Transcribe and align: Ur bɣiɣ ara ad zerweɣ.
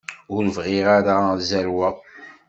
Ur 0.33 0.43
bɣiɣ 0.55 0.87
ara 0.97 1.15
ad 1.31 1.39
zerweɣ. 1.49 1.95